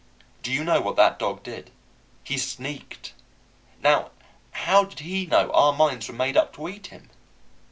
Do 0.41 0.51
you 0.51 0.63
know 0.63 0.81
what 0.81 0.95
that 0.95 1.19
dog 1.19 1.43
did? 1.43 1.69
He 2.23 2.35
sneaked. 2.39 3.13
Now 3.83 4.09
how 4.49 4.83
did 4.85 5.01
he 5.01 5.27
know 5.27 5.51
our 5.51 5.73
minds 5.73 6.07
were 6.07 6.15
made 6.15 6.35
up 6.35 6.55
to 6.55 6.67
eat 6.69 6.87
him? 6.87 7.11